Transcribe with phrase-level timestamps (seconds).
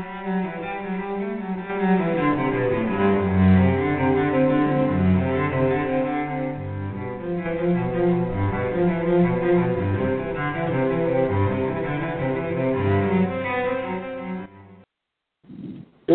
[0.00, 0.06] Good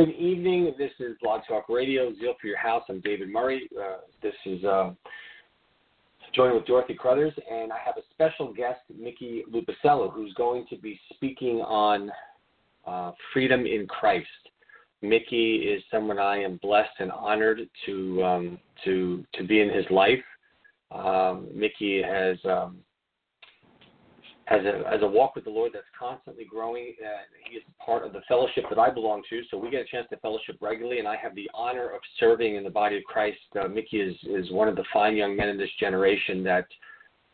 [0.09, 0.73] evening.
[0.79, 2.83] This is Blog Talk Radio, Zeal for Your House.
[2.89, 3.69] I'm David Murry.
[3.79, 4.93] Uh, this is uh,
[6.33, 10.77] joined with Dorothy Carruthers, and I have a special guest, Mickey Luposello, who's going to
[10.77, 12.11] be speaking on
[12.85, 14.27] uh, freedom in Christ.
[15.01, 19.85] Mickey is someone I am blessed and honored to um, to to be in his
[19.89, 20.23] life.
[20.91, 22.77] Um, Mickey has um,
[24.45, 26.93] has a has a walk with the Lord that's constantly growing.
[27.03, 29.85] Uh, he is part of the fellowship that I belong to, so we get a
[29.85, 33.03] chance to fellowship regularly, and I have the honor of serving in the body of
[33.03, 33.39] Christ.
[33.59, 36.67] Uh, Mickey is is one of the fine young men in this generation that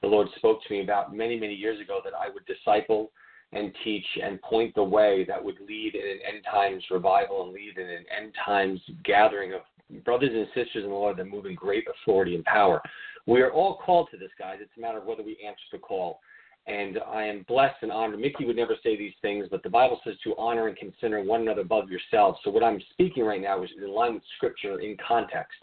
[0.01, 3.11] the Lord spoke to me about many many years ago that I would disciple
[3.53, 7.53] and teach and point the way that would lead in an end times revival and
[7.53, 9.61] lead in an end times gathering of
[10.05, 12.81] brothers and sisters in the Lord that move in great authority and power.
[13.27, 14.59] We are all called to this, guys.
[14.61, 16.21] It's a matter of whether we answer the call
[16.67, 18.19] and I am blessed and honored.
[18.19, 21.41] Mickey would never say these things, but the Bible says to honor and consider one
[21.41, 22.39] another above yourselves.
[22.43, 25.57] So what I'm speaking right now is in line with Scripture in context.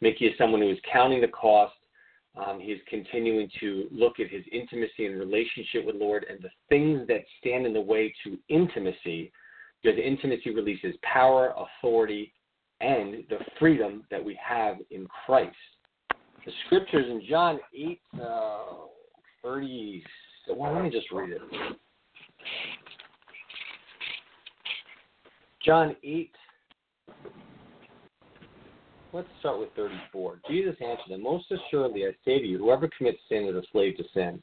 [0.00, 1.74] Mickey is someone who is counting the cost.
[2.34, 6.48] Um, he is continuing to look at his intimacy and relationship with Lord and the
[6.70, 9.30] things that stand in the way to intimacy,
[9.82, 12.32] because intimacy releases power, authority,
[12.80, 15.54] and the freedom that we have in Christ.
[16.44, 18.62] The scriptures in John 8, uh,
[19.42, 20.04] 30,
[20.56, 21.40] well, let me just read it.
[25.64, 26.30] John 8.
[29.12, 30.40] Let's start with 34.
[30.48, 33.96] Jesus answered them, Most assuredly I say to you, whoever commits sin is a slave
[33.98, 34.42] to sin.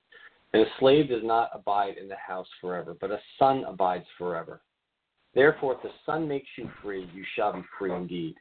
[0.54, 4.62] And a slave does not abide in the house forever, but a son abides forever.
[5.36, 8.36] Therefore, if the Son makes you free, you shall be free indeed.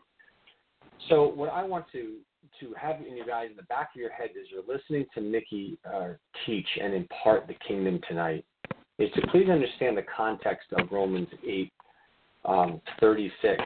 [1.09, 2.17] So, what I want to
[2.61, 5.21] to have in your guys in the back of your head as you're listening to
[5.21, 6.15] Mickey uh,
[6.47, 8.45] teach and impart the kingdom tonight
[8.99, 11.73] is to please understand the context of Romans 8
[12.47, 13.63] um, 36.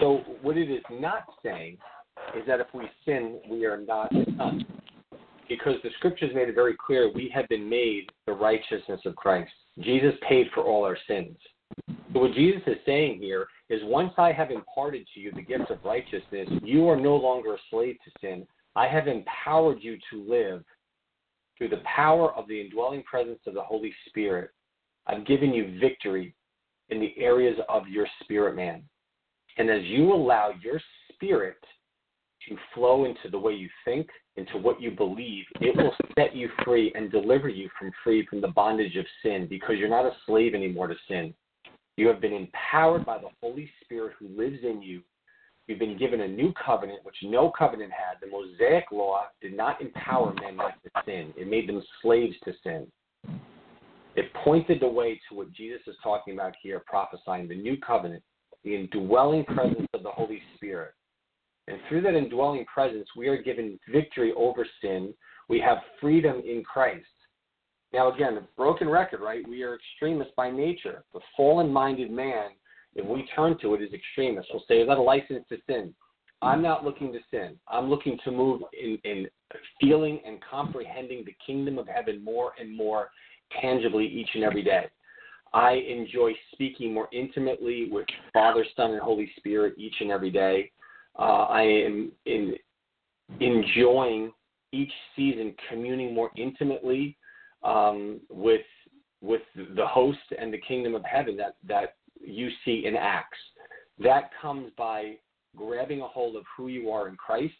[0.00, 1.78] So, what it is not saying
[2.36, 4.12] is that if we sin, we are not.
[5.48, 9.52] Because the scriptures made it very clear we have been made the righteousness of Christ.
[9.78, 11.36] Jesus paid for all our sins.
[12.12, 15.70] So what Jesus is saying here is once I have imparted to you the gift
[15.70, 18.46] of righteousness, you are no longer a slave to sin.
[18.74, 20.64] I have empowered you to live
[21.56, 24.50] through the power of the indwelling presence of the Holy Spirit.
[25.06, 26.34] I've given you victory
[26.88, 28.82] in the areas of your spirit man.
[29.58, 30.80] And as you allow your
[31.12, 31.56] spirit
[32.48, 36.48] to flow into the way you think, into what you believe, it will set you
[36.64, 40.16] free and deliver you from free from the bondage of sin because you're not a
[40.26, 41.32] slave anymore to sin.
[41.96, 45.00] You have been empowered by the Holy Spirit who lives in you.
[45.66, 48.18] You've been given a new covenant, which no covenant had.
[48.20, 52.52] The Mosaic Law did not empower men not to sin, it made them slaves to
[52.62, 52.86] sin.
[54.14, 58.22] It pointed the way to what Jesus is talking about here, prophesying the new covenant,
[58.66, 60.92] the indwelling presence of the Holy Spirit.
[61.68, 65.14] And through that indwelling presence, we are given victory over sin.
[65.48, 67.06] We have freedom in Christ.
[67.92, 69.48] Now, again, a broken record, right?
[69.48, 71.04] We are extremists by nature.
[71.14, 72.50] The fallen minded man,
[72.96, 74.48] if we turn to it, is extremist.
[74.52, 75.94] We'll say, is that a license to sin?
[76.42, 77.56] I'm not looking to sin.
[77.68, 79.26] I'm looking to move in, in
[79.80, 83.10] feeling and comprehending the kingdom of heaven more and more
[83.60, 84.86] tangibly each and every day.
[85.52, 90.70] I enjoy speaking more intimately with Father, Son, and Holy Spirit each and every day.
[91.18, 92.54] Uh, I am in,
[93.40, 94.32] enjoying
[94.72, 97.16] each season communing more intimately
[97.62, 98.62] um, with
[99.22, 99.42] with
[99.74, 103.38] the host and the kingdom of heaven that that you see in Acts.
[103.98, 105.14] That comes by
[105.56, 107.54] grabbing a hold of who you are in Christ,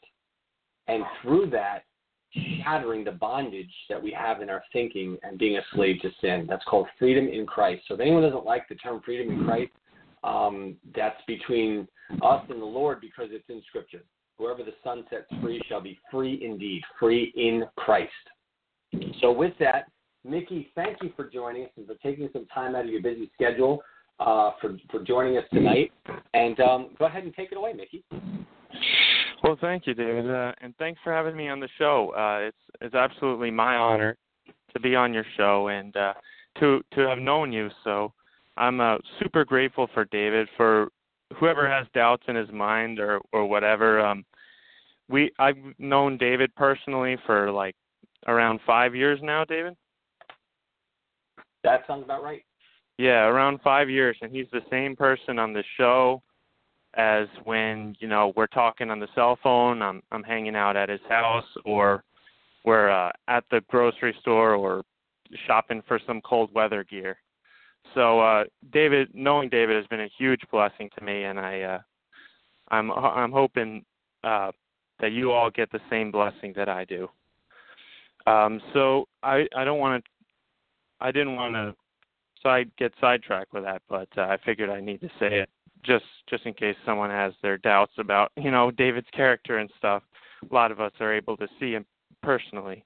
[0.86, 1.84] and through that,
[2.58, 6.46] shattering the bondage that we have in our thinking and being a slave to sin.
[6.48, 7.82] That's called freedom in Christ.
[7.88, 9.72] So if anyone doesn't like the term freedom in Christ,
[10.24, 11.86] um, that's between
[12.22, 14.02] us and the Lord because it's in Scripture.
[14.38, 18.10] Whoever the Son sets free shall be free indeed, free in Christ.
[19.20, 19.86] So with that,
[20.24, 23.30] Mickey, thank you for joining us and for taking some time out of your busy
[23.34, 23.82] schedule.
[24.18, 25.92] uh, for for joining us tonight.
[26.34, 28.04] And um, go ahead and take it away, Mickey.
[29.46, 32.12] Well, thank you, David, uh, and thanks for having me on the show.
[32.16, 34.16] Uh, it's it's absolutely my honor
[34.74, 36.14] to be on your show and uh,
[36.58, 37.68] to to have known you.
[37.84, 38.12] So
[38.56, 40.88] I'm uh, super grateful for David for
[41.38, 44.04] whoever has doubts in his mind or or whatever.
[44.04, 44.24] Um,
[45.08, 47.76] we I've known David personally for like
[48.26, 49.76] around five years now, David.
[51.62, 52.42] That sounds about right.
[52.98, 56.20] Yeah, around five years, and he's the same person on the show
[56.96, 59.82] as when you know we're talking on the cell phone.
[59.82, 62.02] I'm I'm hanging out at his house, or
[62.64, 64.82] we're uh, at the grocery store, or
[65.46, 67.18] shopping for some cold weather gear.
[67.94, 71.78] So uh, David, knowing David has been a huge blessing to me, and I uh,
[72.68, 73.84] I'm I'm hoping
[74.24, 74.50] uh,
[75.00, 77.08] that you all get the same blessing that I do.
[78.26, 80.10] Um, so I I don't want to
[81.00, 81.74] I didn't want to
[82.42, 85.50] side get sidetracked with that, but uh, I figured I need to say it
[85.84, 90.02] just just in case someone has their doubts about you know David's character and stuff.
[90.50, 91.86] A lot of us are able to see him
[92.22, 92.84] personally,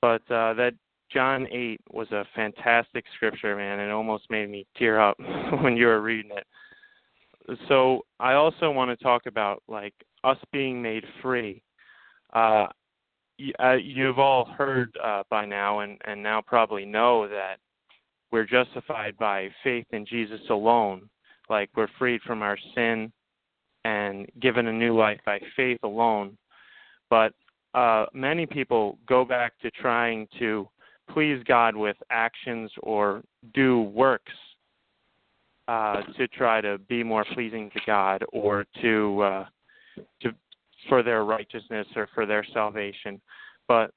[0.00, 0.74] but uh, that
[1.12, 3.80] John eight was a fantastic scripture, man.
[3.80, 5.18] It almost made me tear up
[5.62, 6.46] when you were reading it.
[7.68, 9.94] So I also want to talk about like
[10.24, 11.62] us being made free.
[12.32, 12.66] Uh,
[13.58, 17.56] uh, you've all heard uh, by now, and, and now probably know that
[18.30, 21.08] we're justified by faith in Jesus alone.
[21.48, 23.12] Like we're freed from our sin
[23.84, 26.36] and given a new life by faith alone.
[27.10, 27.32] But
[27.74, 30.68] uh, many people go back to trying to
[31.10, 34.32] please God with actions or do works
[35.68, 39.46] uh, to try to be more pleasing to God or to uh,
[40.22, 40.30] to
[40.88, 43.20] for their righteousness or for their salvation.
[43.66, 43.90] But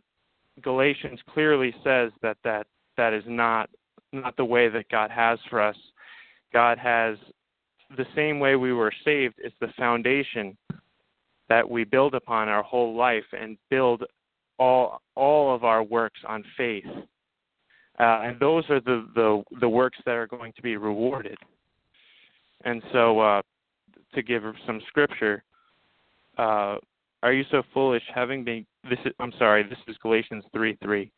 [0.62, 2.68] Galatians clearly says that that
[2.98, 3.70] that is not
[4.14, 5.76] not the way that God has for us.
[6.54, 7.18] God has
[7.96, 10.58] the same way we were saved is the foundation
[11.50, 14.04] that we build upon our whole life and build
[14.60, 16.86] all all of our works on faith.
[18.00, 21.38] Uh, and those are the, the the works that are going to be rewarded.
[22.66, 23.42] And so, uh,
[24.16, 25.44] to give some scripture,
[26.38, 26.78] uh,
[27.24, 29.00] are you so foolish, having been this?
[29.06, 31.12] Is, I'm sorry, this is Galatians three three.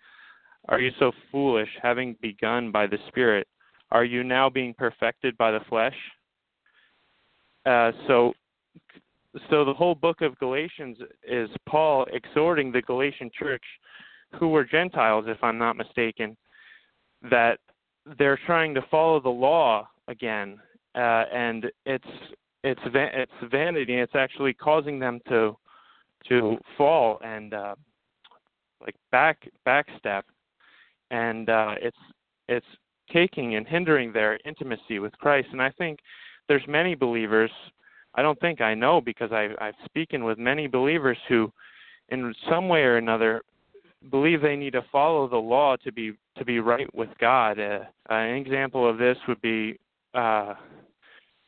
[0.67, 3.47] Are you so foolish, having begun by the Spirit?
[3.91, 5.95] Are you now being perfected by the flesh?
[7.69, 8.33] Uh, so,
[9.51, 13.63] so the whole book of Galatians is Paul exhorting the Galatian church,
[14.39, 16.35] who were Gentiles, if I'm not mistaken,
[17.29, 17.59] that
[18.17, 20.57] they're trying to follow the law again,
[20.95, 22.07] uh, and it's
[22.63, 23.99] it's it's vanity.
[23.99, 25.55] It's actually causing them to
[26.27, 27.75] to fall and uh,
[28.81, 30.23] like back backstep,
[31.11, 31.97] and uh, it's
[32.47, 32.65] it's
[33.13, 35.49] taking and hindering their intimacy with Christ.
[35.51, 35.99] And I think
[36.49, 37.51] there's many believers.
[38.15, 41.49] I don't think I know because I, I've spoken with many believers who,
[42.09, 43.43] in some way or another,
[44.11, 47.59] believe they need to follow the law to be to be right with God.
[47.59, 47.79] Uh,
[48.09, 49.77] an example of this would be
[50.13, 50.55] uh,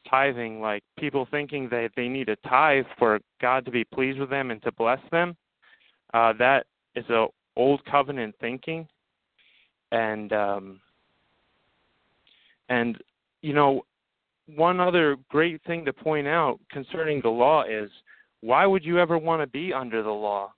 [0.10, 4.30] tithing, like people thinking that they need a tithe for God to be pleased with
[4.30, 5.36] them and to bless them.
[6.14, 6.66] Uh, that
[6.96, 8.88] is a old covenant thinking,
[9.92, 10.80] and um,
[12.70, 12.98] and
[13.42, 13.84] you know
[14.56, 17.90] one other great thing to point out concerning the law is
[18.42, 20.54] why would you ever want to be under the law?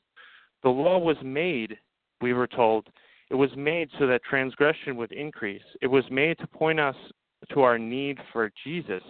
[0.63, 1.77] The law was made,
[2.21, 2.87] we were told,
[3.29, 5.63] it was made so that transgression would increase.
[5.81, 6.95] It was made to point us
[7.51, 9.03] to our need for Jesus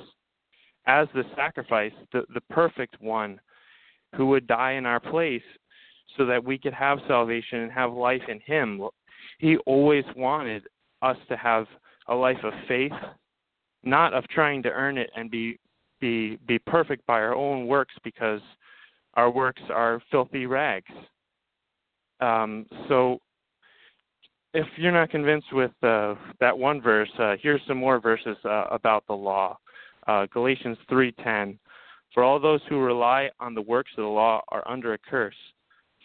[0.85, 3.39] as the sacrifice, the, the perfect one
[4.15, 5.43] who would die in our place
[6.17, 8.81] so that we could have salvation and have life in Him.
[9.39, 10.63] He always wanted
[11.01, 11.65] us to have
[12.07, 12.91] a life of faith,
[13.83, 15.59] not of trying to earn it and be
[15.99, 18.41] be be perfect by our own works because
[19.15, 20.91] our works are filthy rags.
[22.19, 23.19] Um, so
[24.53, 28.65] if you're not convinced with uh, that one verse, uh, here's some more verses uh,
[28.71, 29.57] about the law
[30.07, 31.57] uh, Galatians 3:10.
[32.13, 35.35] For all those who rely on the works of the law are under a curse.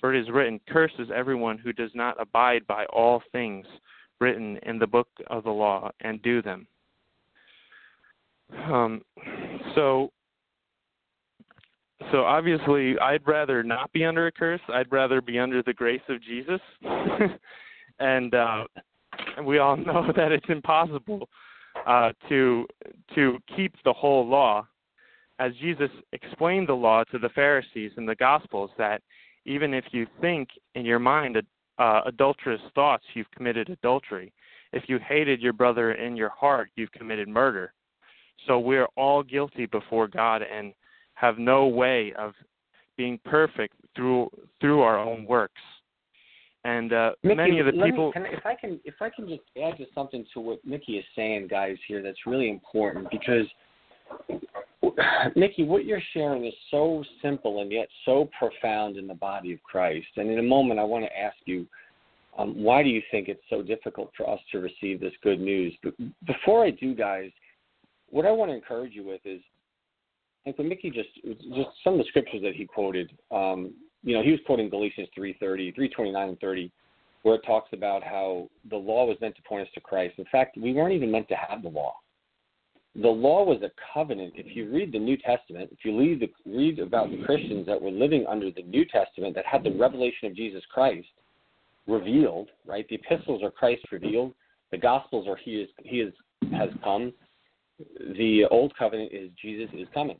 [0.00, 3.66] For it is written, "Cursed is everyone who does not abide by all things
[4.20, 6.66] written in the book of the law and do them."
[8.56, 9.02] Um,
[9.74, 10.10] so,
[12.10, 14.60] so obviously, I'd rather not be under a curse.
[14.68, 16.60] I'd rather be under the grace of Jesus,
[17.98, 18.64] and uh,
[19.44, 21.28] we all know that it's impossible
[21.86, 22.66] uh, to
[23.14, 24.66] to keep the whole law,
[25.38, 29.02] as Jesus explained the law to the Pharisees in the Gospels, that
[29.44, 31.36] even if you think in your mind
[31.78, 34.32] uh, adulterous thoughts, you've committed adultery.
[34.72, 37.72] If you hated your brother in your heart, you've committed murder.
[38.46, 40.72] So we're all guilty before God and
[41.14, 42.32] have no way of
[42.96, 44.30] being perfect through
[44.60, 45.60] through our own works.
[46.64, 49.08] And uh, Mickey, many of the me- people can I- if I can, if I
[49.08, 53.08] can just add to something to what Mickey is saying, guys, here, that's really important
[53.10, 53.46] because
[55.36, 59.62] Mickey, what you're sharing is so simple and yet so profound in the body of
[59.62, 60.08] Christ.
[60.16, 61.66] And in a moment, I want to ask you,
[62.36, 65.74] um, why do you think it's so difficult for us to receive this good news?
[65.82, 65.94] But
[66.26, 67.30] before I do, guys,
[68.10, 69.40] what I want to encourage you with is,
[70.46, 73.10] like when Mickey just just some of the scriptures that he quoted.
[73.30, 76.70] Um, you know, he was quoting Galatians 3:30, 3:29 and 30,
[77.22, 80.14] where it talks about how the law was meant to point us to Christ.
[80.18, 81.94] In fact, we weren't even meant to have the law.
[82.94, 84.34] The law was a covenant.
[84.36, 87.80] If you read the New Testament, if you read, the, read about the Christians that
[87.80, 91.06] were living under the New Testament that had the revelation of Jesus Christ
[91.86, 92.86] revealed, right?
[92.88, 94.34] The epistles are Christ revealed.
[94.70, 96.12] The Gospels are He is He is
[96.52, 97.12] has come.
[97.78, 100.18] The Old Covenant is Jesus is coming.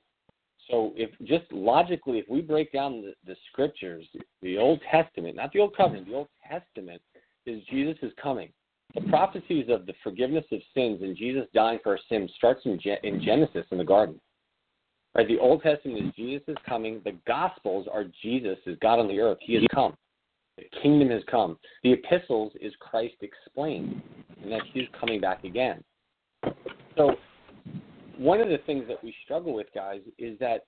[0.71, 4.05] So if just logically, if we break down the, the scriptures,
[4.43, 7.01] the Old Testament, not the Old Covenant, the Old Testament
[7.47, 8.51] is Jesus is coming.
[8.95, 12.79] The prophecies of the forgiveness of sins and Jesus dying for our sins starts in,
[13.03, 14.21] in Genesis in the garden.
[15.15, 15.27] Right?
[15.27, 17.01] The Old Testament is Jesus is coming.
[17.05, 19.39] The Gospels are Jesus is God on the earth.
[19.41, 19.95] He has come.
[20.57, 21.59] The kingdom has come.
[21.83, 24.03] The epistles is Christ explained,
[24.43, 25.83] and that He's coming back again.
[26.97, 27.15] So
[28.19, 30.65] one of the things that we struggle with, guys, is that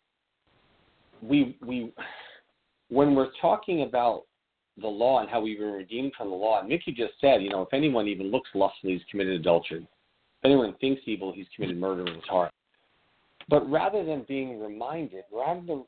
[1.23, 1.93] we we
[2.89, 4.23] when we're talking about
[4.81, 7.51] the law and how we've been redeemed from the law, and Mickey just said, you
[7.51, 9.83] know, if anyone even looks lustfully, he's committed adultery.
[9.83, 12.51] If anyone thinks evil, he's committed murder in his heart.
[13.49, 15.85] But rather than being reminded, rather than,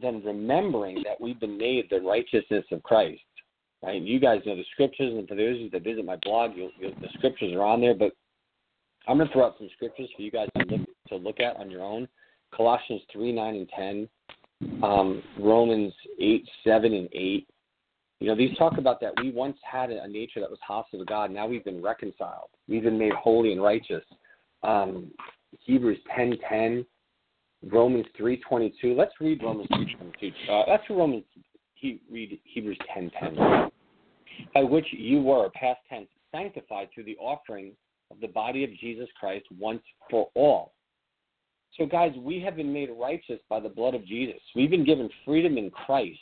[0.00, 3.20] than remembering that we've been made the righteousness of Christ,
[3.82, 4.00] right?
[4.00, 6.72] You guys know the scriptures, and for those of you that visit my blog, you'll,
[6.80, 7.94] you'll, the scriptures are on there.
[7.94, 8.12] But
[9.06, 11.56] I'm going to throw out some scriptures for you guys to look to look at
[11.56, 12.08] on your own.
[12.54, 14.08] Colossians three, nine, and ten.
[14.82, 17.48] Um, Romans eight, seven, and eight.
[18.20, 21.04] You know, these talk about that we once had a nature that was hostile to
[21.04, 21.30] God.
[21.30, 22.50] Now we've been reconciled.
[22.68, 24.04] We've been made holy and righteous.
[24.62, 25.10] Um,
[25.60, 26.86] Hebrews ten, ten.
[27.70, 28.94] Romans three, twenty-two.
[28.94, 30.52] Let's read Romans three, twenty-two.
[30.52, 31.24] Uh, let's Romans.
[31.74, 33.36] He, read Hebrews ten, ten.
[34.54, 37.72] By which you were, past tense, sanctified through the offering
[38.10, 40.72] of the body of Jesus Christ once for all.
[41.78, 44.40] So, guys, we have been made righteous by the blood of Jesus.
[44.54, 46.18] We've been given freedom in Christ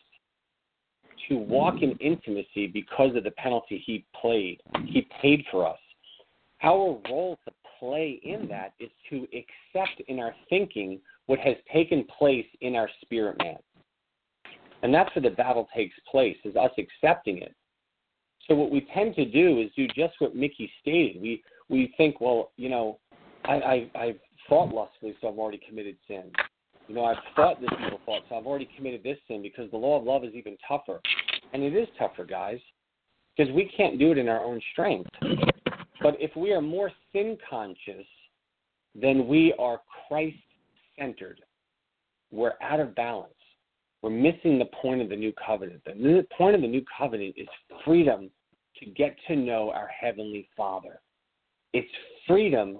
[1.28, 4.60] to walk in intimacy because of the penalty he played.
[4.86, 5.78] He paid for us.
[6.62, 12.04] Our role to play in that is to accept in our thinking what has taken
[12.18, 13.58] place in our spirit man.
[14.82, 17.54] And that's where the battle takes place, is us accepting it.
[18.48, 21.20] So what we tend to do is do just what Mickey stated.
[21.20, 22.98] We we think, well, you know,
[23.44, 26.24] I, I I've thought lustfully, so I've already committed sin.
[26.88, 29.76] You know, I've thought this evil thought, so I've already committed this sin because the
[29.78, 31.00] law of love is even tougher.
[31.54, 32.58] And it is tougher, guys,
[33.34, 35.08] because we can't do it in our own strength.
[36.02, 38.06] But if we are more sin conscious,
[38.94, 40.36] then we are Christ
[40.98, 41.40] centered.
[42.32, 43.32] We're out of balance.
[44.02, 45.82] We're missing the point of the new covenant.
[45.84, 47.48] The point of the new covenant is
[47.84, 48.30] freedom
[48.78, 51.00] to get to know our Heavenly Father.
[51.72, 51.88] It's
[52.26, 52.78] freedom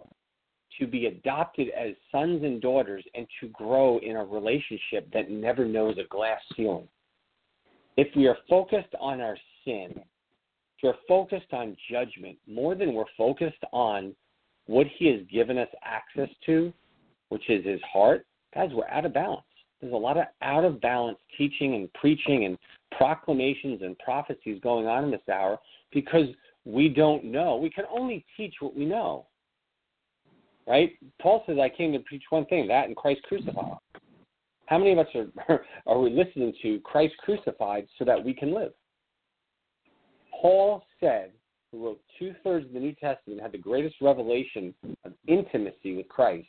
[0.79, 5.65] to be adopted as sons and daughters and to grow in a relationship that never
[5.65, 6.89] knows a glass ceiling.
[7.97, 13.05] If we are focused on our sin, if we're focused on judgment more than we're
[13.17, 14.15] focused on
[14.67, 16.73] what He has given us access to,
[17.29, 19.43] which is His heart, guys, we're out of balance.
[19.81, 22.59] There's a lot of out of balance teaching and preaching and
[22.97, 25.59] proclamations and prophecies going on in this hour
[25.93, 26.27] because
[26.65, 27.57] we don't know.
[27.57, 29.27] We can only teach what we know.
[30.71, 30.93] Right?
[31.21, 33.75] Paul says, I came to preach one thing, that and Christ crucified.
[34.67, 35.09] How many of us
[35.49, 38.71] are, are we listening to Christ crucified so that we can live?
[40.41, 41.33] Paul said,
[41.73, 44.73] who wrote two thirds of the New Testament, had the greatest revelation
[45.05, 46.47] of intimacy with Christ.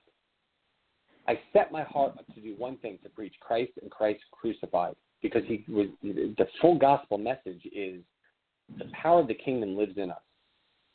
[1.27, 4.93] I set my heart up to do one thing to preach Christ and Christ crucified
[5.23, 8.01] because he was the full gospel message is
[8.77, 10.21] the power of the kingdom lives in us.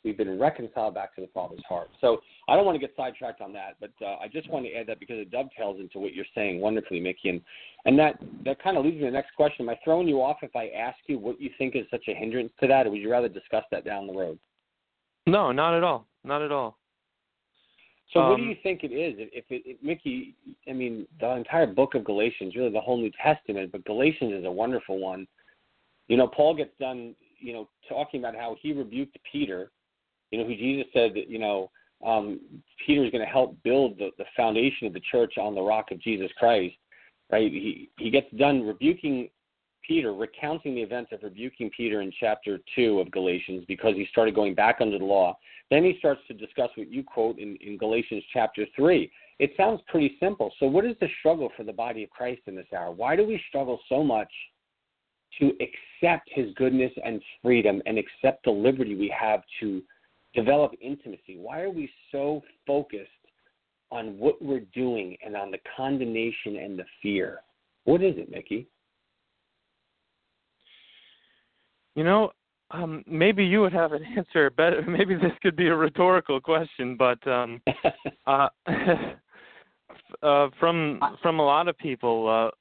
[0.03, 1.89] We've been reconciled back to the Father's heart.
[1.99, 4.73] So I don't want to get sidetracked on that, but uh, I just want to
[4.73, 7.41] add that because it dovetails into what you're saying wonderfully, Mickey, and
[7.85, 9.65] and that that kind of leads me to the next question.
[9.65, 12.13] Am I throwing you off if I ask you what you think is such a
[12.13, 14.39] hindrance to that, or would you rather discuss that down the road?
[15.25, 16.05] No, not at all.
[16.23, 16.77] Not at all.
[18.13, 19.15] So, what Um, do you think it is?
[19.17, 20.33] If it, it, Mickey,
[20.69, 24.45] I mean, the entire book of Galatians, really the whole New Testament, but Galatians is
[24.45, 25.27] a wonderful one.
[26.07, 29.71] You know, Paul gets done, you know, talking about how he rebuked Peter,
[30.31, 31.71] you know, who Jesus said that, you know,
[32.05, 32.39] um,
[32.85, 35.91] Peter is going to help build the, the foundation of the church on the rock
[35.91, 36.75] of Jesus Christ,
[37.31, 37.51] right?
[37.51, 39.29] He he gets done rebuking
[39.87, 44.35] Peter, recounting the events of rebuking Peter in chapter two of Galatians because he started
[44.35, 45.37] going back under the law.
[45.71, 49.11] Then he starts to discuss what you quote in, in Galatians chapter three.
[49.39, 50.51] It sounds pretty simple.
[50.59, 52.91] So, what is the struggle for the body of Christ in this hour?
[52.91, 54.31] Why do we struggle so much
[55.39, 59.81] to accept his goodness and freedom and accept the liberty we have to
[60.37, 61.37] develop intimacy?
[61.37, 63.09] Why are we so focused
[63.91, 67.39] on what we're doing and on the condemnation and the fear?
[67.85, 68.67] What is it, Mickey?
[71.95, 72.31] You know,
[72.69, 74.83] um, maybe you would have an answer better.
[74.83, 77.59] Maybe this could be a rhetorical question, but um,
[78.27, 78.49] uh,
[80.21, 82.51] uh, from from a lot of people, uh,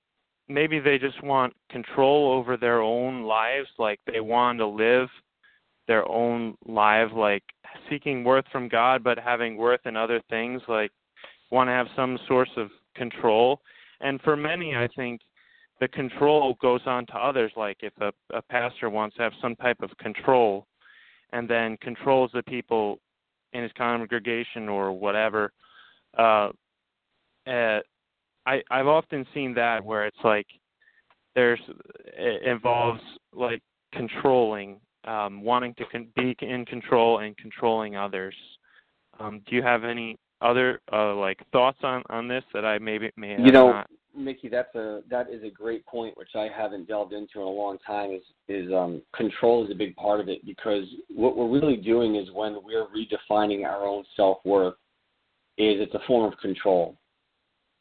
[0.49, 5.09] maybe they just want control over their own lives, like they want to live
[5.87, 7.45] their own life, like
[7.89, 10.91] seeking worth from God, but having worth in other things, like
[11.51, 13.61] want to have some source of control.
[14.01, 15.21] And for many, I think
[15.81, 17.53] the control goes on to others.
[17.57, 20.67] Like if a, a pastor wants to have some type of control,
[21.33, 22.99] and then controls the people
[23.53, 25.53] in his congregation or whatever.
[26.17, 26.51] Uh,
[27.47, 27.81] uh,
[28.47, 30.47] I I've often seen that where it's like
[31.35, 31.61] there's
[32.07, 33.01] it involves
[33.33, 38.35] like controlling, um, wanting to con- be in control and controlling others.
[39.19, 43.11] Um, do you have any other uh, like thoughts on on this that I maybe
[43.17, 43.91] may have you know, not?
[44.17, 47.49] Mickey, that's a that is a great point, which I haven't delved into in a
[47.49, 48.11] long time.
[48.13, 52.17] Is is um, control is a big part of it because what we're really doing
[52.17, 54.75] is when we're redefining our own self worth,
[55.59, 56.97] is it's a form of control.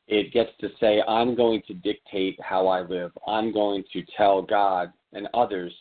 [0.07, 3.11] It gets to say, I'm going to dictate how I live.
[3.27, 5.73] I'm going to tell God and others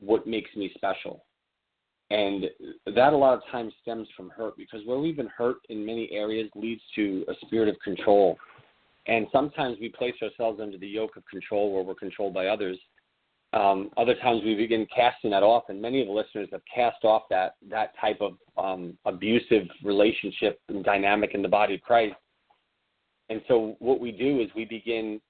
[0.00, 1.24] what makes me special.
[2.10, 2.46] And
[2.86, 6.10] that a lot of times stems from hurt because where we've been hurt in many
[6.10, 8.36] areas leads to a spirit of control
[9.06, 12.78] and sometimes we place ourselves under the yoke of control where we're controlled by others.
[13.52, 17.04] Um, other times we begin casting that off, and many of the listeners have cast
[17.04, 22.14] off that that type of um, abusive relationship and dynamic in the body of Christ.
[23.28, 25.20] And so what we do is we begin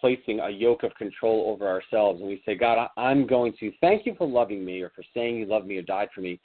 [0.00, 4.06] placing a yoke of control over ourselves, and we say, God, I'm going to thank
[4.06, 6.40] you for loving me or for saying you love me or died for me,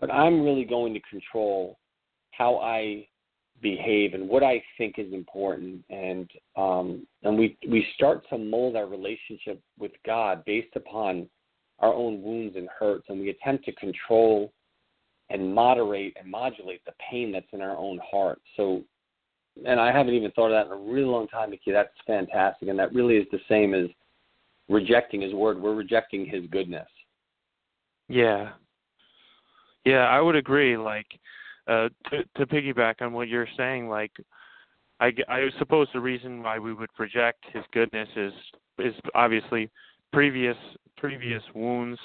[0.00, 1.78] but I'm really going to control
[2.32, 3.06] how I
[3.60, 8.76] behave and what I think is important, and um, and we we start to mold
[8.76, 11.28] our relationship with God based upon
[11.80, 14.52] our own wounds and hurts, and we attempt to control
[15.30, 18.40] and moderate and modulate the pain that's in our own heart.
[18.56, 18.82] So,
[19.66, 21.72] and I haven't even thought of that in a really long time, Mickey.
[21.72, 23.86] That's fantastic, and that really is the same as
[24.68, 25.60] rejecting His word.
[25.60, 26.88] We're rejecting His goodness.
[28.08, 28.50] Yeah.
[29.84, 30.76] Yeah, I would agree.
[30.76, 31.06] Like,
[31.66, 34.12] uh, to to piggyback on what you're saying, like
[35.00, 38.32] I, I suppose the reason why we would reject his goodness is
[38.78, 39.70] is obviously
[40.12, 40.56] previous
[40.96, 42.00] previous wounds,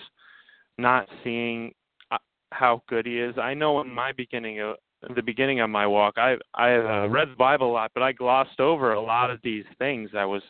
[0.77, 1.73] not seeing
[2.11, 2.17] uh,
[2.51, 3.35] how good he is.
[3.37, 4.75] I know in my beginning of in
[5.15, 8.11] the beginning of my walk, I I uh, read the Bible a lot, but I
[8.11, 10.11] glossed over a lot of these things.
[10.15, 10.41] I was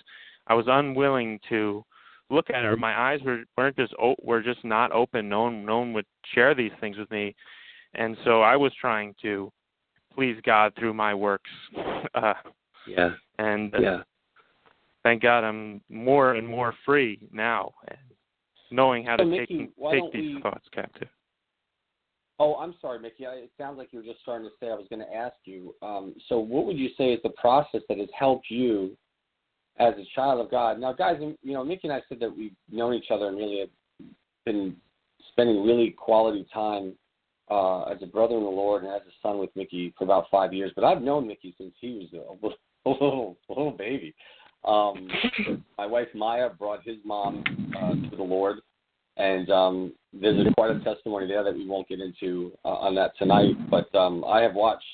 [0.48, 1.84] I was unwilling to
[2.30, 2.80] look at it.
[2.80, 5.30] My eyes were weren't just o were just not open.
[5.30, 7.36] No one no one would share these things with me
[7.96, 9.52] and so I was trying to
[10.14, 11.50] please God through my works.
[12.14, 12.34] Uh,
[12.86, 13.10] yeah.
[13.40, 13.98] And uh, yeah.
[15.02, 17.98] thank God I'm more and more free now, and
[18.70, 20.42] knowing how so to Mickey, take take these we...
[20.44, 21.08] thoughts captive.
[22.40, 23.26] Oh, I'm sorry, Mickey.
[23.26, 24.72] I, It sounds like you were just starting to say.
[24.72, 25.76] I was going to ask you.
[25.82, 28.98] Um, so, what would you say is the process that has helped you
[29.80, 30.80] as a child of God?
[30.80, 33.60] Now, guys, you know, Mickey and I said that we've known each other and really
[33.60, 33.70] have
[34.46, 34.76] been
[35.32, 36.94] spending really quality time
[37.50, 40.26] uh, as a brother in the Lord and as a son with Mickey for about
[40.32, 40.72] five years.
[40.76, 44.16] But I've known Mickey since he was a little, a little, a little baby.
[44.66, 45.10] Um,
[45.78, 47.44] my wife Maya brought his mom
[47.78, 48.60] uh, to the Lord,
[49.18, 53.12] and um, there's quite a testimony there that we won't get into uh, on that
[53.18, 53.56] tonight.
[53.70, 54.86] But um, I have watched,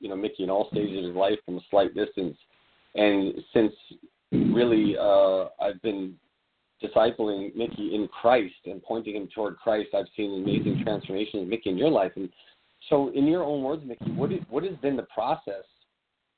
[0.00, 2.36] you know, Mickey in all stages of his life from a slight distance,
[2.94, 3.72] and since
[4.30, 6.14] really uh, I've been
[6.82, 11.78] discipling Mickey in Christ and pointing him toward Christ, I've seen amazing transformations, Mickey, in
[11.78, 12.12] your life.
[12.16, 12.28] And
[12.90, 15.64] so, in your own words, Mickey, what is, what has been the process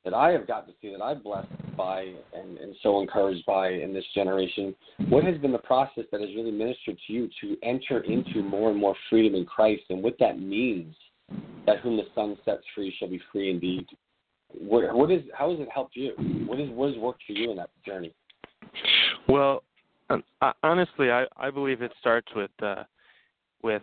[0.04, 3.70] that I have gotten to see that I'm blessed by and, and so encouraged by
[3.70, 4.74] in this generation?
[5.08, 8.70] What has been the process that has really ministered to you to enter into more
[8.70, 10.94] and more freedom in Christ and what that means?
[11.66, 13.86] That whom the Son sets free shall be free indeed.
[14.50, 16.12] What, what is how has it helped you?
[16.46, 18.14] What is what has worked for you in that journey?
[19.28, 19.62] Well,
[20.62, 22.84] honestly, I I believe it starts with uh,
[23.62, 23.82] with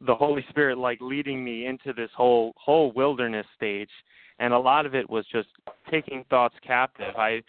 [0.00, 3.90] the Holy Spirit like leading me into this whole whole wilderness stage,
[4.38, 5.48] and a lot of it was just
[5.90, 7.14] taking thoughts captive.
[7.16, 7.42] I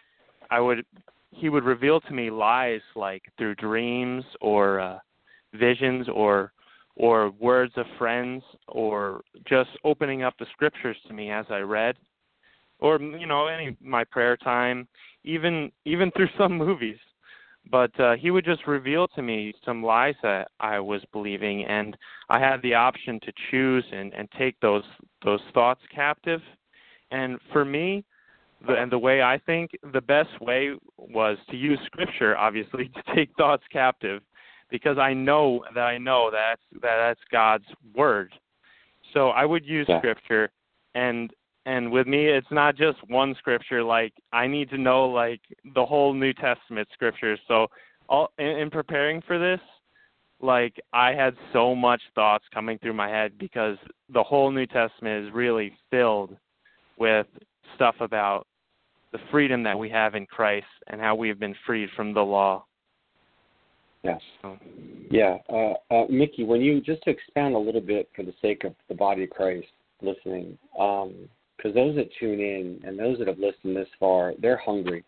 [0.49, 0.85] I would
[1.31, 4.99] he would reveal to me lies like through dreams or uh,
[5.53, 6.51] visions or
[6.95, 11.95] or words of friends or just opening up the scriptures to me as I read.
[12.79, 14.87] Or you know any my prayer time
[15.23, 16.97] even even through some movies
[17.69, 21.95] but uh, he would just reveal to me some lies that I was believing, and
[22.29, 24.83] I had the option to choose and, and take those
[25.23, 26.41] those thoughts captive.
[27.11, 28.03] And for me,
[28.65, 33.15] the, and the way I think, the best way was to use Scripture, obviously, to
[33.15, 34.21] take thoughts captive,
[34.69, 38.33] because I know that I know that's that that's God's word.
[39.13, 39.99] So I would use yeah.
[39.99, 40.49] Scripture,
[40.95, 41.31] and
[41.65, 43.83] and with me it's not just one scripture.
[43.83, 45.41] Like i need to know like
[45.75, 47.67] the whole new testament scriptures so
[48.09, 49.59] all in, in preparing for this
[50.41, 53.77] like i had so much thoughts coming through my head because
[54.13, 56.35] the whole new testament is really filled
[56.97, 57.27] with
[57.75, 58.47] stuff about
[59.11, 62.21] the freedom that we have in christ and how we have been freed from the
[62.21, 62.63] law.
[64.03, 64.19] Yes.
[65.11, 65.37] Yeah.
[65.47, 68.73] Uh, uh, mickey when you just to expand a little bit for the sake of
[68.89, 69.67] the body of christ
[70.01, 71.13] listening um,
[71.61, 75.03] because those that tune in and those that have listened this far, they're hungry.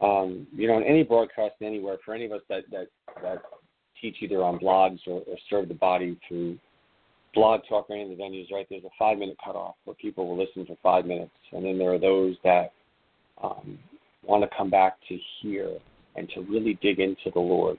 [0.00, 2.88] Um, you know, in any broadcast anywhere, for any of us that that,
[3.22, 3.42] that
[4.00, 6.58] teach either on blogs or, or serve the body through
[7.34, 8.66] blog talk or any of the venues, right?
[8.68, 11.92] There's a five minute cutoff where people will listen for five minutes, and then there
[11.92, 12.72] are those that
[13.42, 13.78] um,
[14.24, 15.78] want to come back to hear
[16.16, 17.78] and to really dig into the Lord.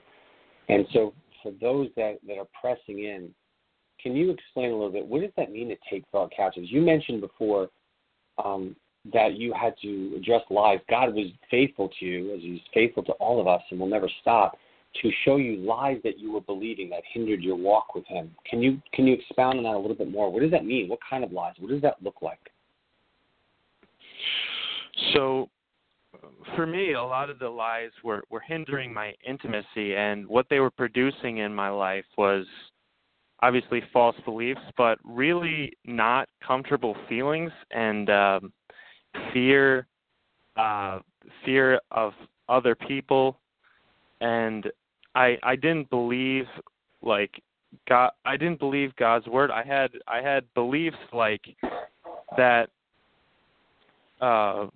[0.68, 3.32] And so, for those that that are pressing in,
[4.02, 6.68] can you explain a little bit what does that mean to take thought captives?
[6.70, 7.68] You mentioned before
[8.42, 8.76] um,
[9.12, 10.78] that you had to address lies.
[10.88, 14.08] God was faithful to you, as He's faithful to all of us, and will never
[14.20, 14.58] stop
[15.02, 18.30] to show you lies that you were believing that hindered your walk with Him.
[18.48, 20.30] Can you can you expound on that a little bit more?
[20.30, 20.88] What does that mean?
[20.88, 21.54] What kind of lies?
[21.58, 22.38] What does that look like?
[25.12, 25.48] So,
[26.54, 30.60] for me, a lot of the lies were were hindering my intimacy, and what they
[30.60, 32.46] were producing in my life was
[33.44, 38.52] obviously false beliefs, but really not comfortable feelings and um,
[39.32, 39.86] fear,
[40.56, 41.00] uh,
[41.44, 42.14] fear of
[42.48, 43.38] other people,
[44.22, 44.70] and
[45.14, 46.46] I I didn't believe
[47.02, 47.42] like
[47.86, 48.12] God.
[48.24, 49.50] I didn't believe God's word.
[49.50, 51.42] I had I had beliefs like
[52.36, 52.70] that.
[54.20, 54.68] Uh,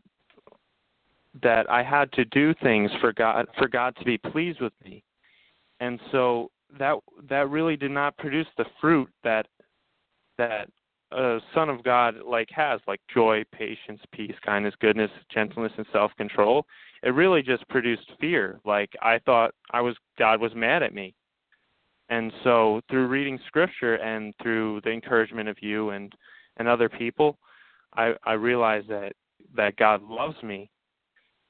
[1.42, 5.02] that I had to do things for God for God to be pleased with me.
[5.80, 9.46] And so that that really did not produce the fruit that
[10.36, 10.68] that
[11.12, 16.66] a son of God like has, like joy, patience, peace, kindness, goodness, gentleness, and self-control.
[17.02, 18.60] It really just produced fear.
[18.64, 21.14] Like I thought I was God was mad at me.
[22.10, 26.12] And so through reading scripture and through the encouragement of you and
[26.58, 27.38] and other people,
[27.96, 29.12] I I realized that
[29.56, 30.70] that God loves me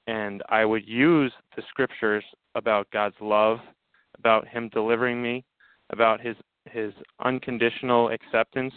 [0.07, 3.59] and I would use the scriptures about God's love
[4.19, 5.45] about him delivering me,
[5.91, 6.37] about his
[6.71, 6.93] his
[7.25, 8.75] unconditional acceptance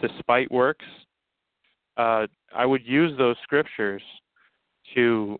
[0.00, 0.84] despite works.
[1.96, 4.02] Uh, I would use those scriptures
[4.94, 5.38] to,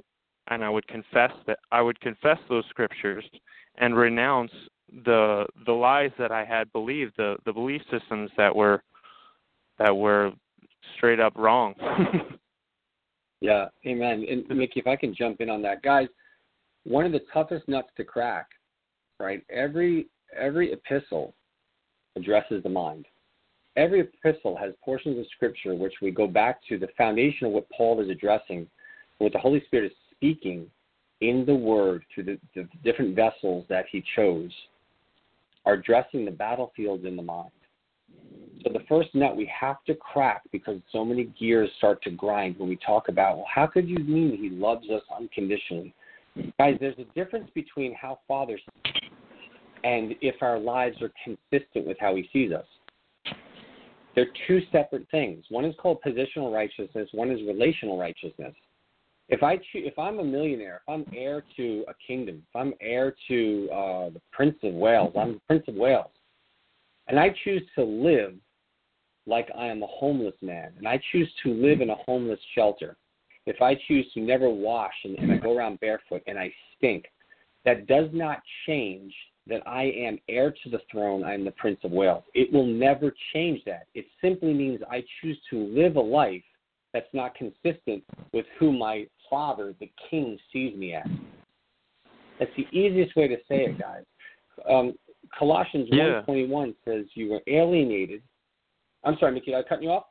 [0.48, 3.24] and I would confess that I would confess those scriptures
[3.78, 4.52] and renounce
[5.04, 8.82] the the lies that I had believed, the the belief systems that were
[9.78, 10.32] that were
[10.96, 11.74] straight up wrong.
[13.40, 14.24] yeah, amen.
[14.28, 16.08] And Mickey, if I can jump in on that, guys,
[16.84, 18.46] one of the toughest nuts to crack
[19.18, 19.42] right?
[19.50, 20.06] Every
[20.38, 21.34] every epistle
[22.16, 23.06] addresses the mind.
[23.76, 27.68] Every epistle has portions of scripture which we go back to the foundation of what
[27.70, 28.66] Paul is addressing,
[29.18, 30.66] what the Holy Spirit is speaking
[31.20, 34.50] in the Word through the, the different vessels that He chose,
[35.64, 37.50] are addressing the battlefields in the mind.
[38.64, 42.58] So the first nut we have to crack because so many gears start to grind
[42.58, 45.94] when we talk about, well, how could you mean He loves us unconditionally?
[46.58, 48.58] Guys, there's a difference between how Father
[49.86, 52.66] and if our lives are consistent with how He sees us.
[54.14, 55.44] They're two separate things.
[55.48, 57.08] One is called positional righteousness.
[57.12, 58.54] One is relational righteousness.
[59.28, 62.74] If I cho- if I'm a millionaire, if I'm heir to a kingdom, if I'm
[62.80, 66.10] heir to uh, the Prince of Wales, I'm the Prince of Wales,
[67.08, 68.34] and I choose to live
[69.26, 72.96] like I am a homeless man, and I choose to live in a homeless shelter,
[73.46, 77.06] if I choose to never wash and, and I go around barefoot and I stink,
[77.64, 79.12] that does not change
[79.46, 81.24] that I am heir to the throne.
[81.24, 82.24] I am the Prince of Wales.
[82.34, 83.86] It will never change that.
[83.94, 86.42] It simply means I choose to live a life
[86.92, 91.06] that's not consistent with who my father, the king, sees me as.
[92.38, 94.04] That's the easiest way to say it, guys.
[94.68, 94.94] Um,
[95.38, 96.22] Colossians Yeah.
[96.26, 98.22] 1.21 says you were alienated.
[99.04, 100.06] I'm sorry, Mickey, did I cut you off?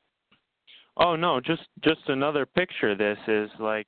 [0.97, 2.91] Oh no, just just another picture.
[2.91, 3.87] of This is like,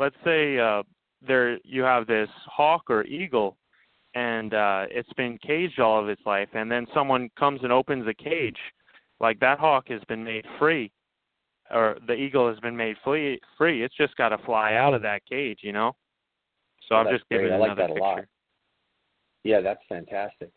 [0.00, 0.82] let's say uh,
[1.26, 3.56] there you have this hawk or eagle,
[4.14, 8.04] and uh, it's been caged all of its life, and then someone comes and opens
[8.06, 8.58] the cage,
[9.20, 10.90] like that hawk has been made free,
[11.70, 13.40] or the eagle has been made free.
[13.56, 13.82] Free.
[13.82, 15.92] It's just got to fly out of that cage, you know.
[16.88, 17.54] So Oh, I'm just giving great.
[17.54, 18.02] I like another that a picture.
[18.02, 18.24] lot.
[19.44, 20.50] Yeah, that's fantastic.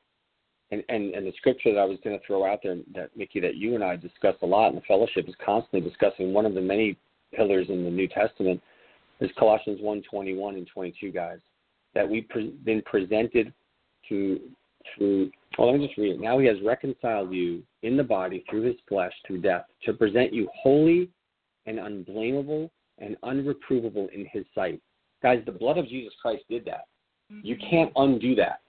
[0.71, 3.39] And and and the scripture that I was going to throw out there, that Mickey,
[3.41, 6.55] that you and I discuss a lot in the fellowship, is constantly discussing one of
[6.55, 6.97] the many
[7.33, 8.61] pillars in the New Testament
[9.19, 11.39] is Colossians 1:21 and 22, guys.
[11.95, 13.53] That we've pre- been presented
[14.09, 14.39] to
[14.95, 15.31] through.
[15.57, 16.19] Well, let me just read it.
[16.19, 20.33] Now he has reconciled you in the body through his flesh through death to present
[20.33, 21.09] you holy
[21.65, 24.81] and unblameable and unreprovable in his sight.
[25.21, 26.85] Guys, the blood of Jesus Christ did that.
[27.31, 27.45] Mm-hmm.
[27.45, 28.61] You can't undo that.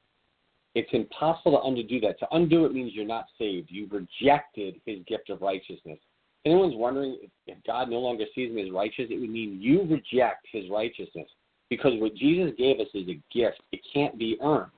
[0.75, 2.19] It's impossible to undo that.
[2.19, 3.69] To undo it means you're not saved.
[3.71, 5.99] You've rejected his gift of righteousness.
[6.45, 9.83] If anyone's wondering if God no longer sees me as righteous, it would mean you
[9.83, 11.29] reject his righteousness.
[11.71, 13.61] Because what Jesus gave us is a gift.
[13.73, 14.71] It can't be earned.